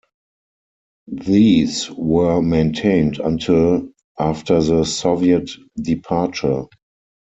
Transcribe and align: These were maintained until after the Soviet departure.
These 1.11 1.91
were 1.91 2.41
maintained 2.41 3.19
until 3.19 3.91
after 4.19 4.59
the 4.59 4.83
Soviet 4.83 5.51
departure. 5.79 6.63